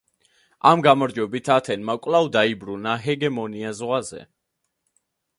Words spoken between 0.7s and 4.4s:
გამარჯვებით ათენმა კვლავ დაიბრუნა ჰეგემონია ზღვაზე.